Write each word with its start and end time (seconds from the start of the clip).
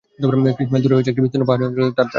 ত্রিশ 0.21 0.67
মাইল 0.71 0.81
দূরের 0.83 1.03
একটি 1.11 1.21
বিস্তীর্ণ 1.23 1.43
পাহাড়ী 1.47 1.63
অঞ্চল 1.67 1.79
ছিল 1.83 1.85
তার 1.89 1.93
টার্গেট। 1.97 2.09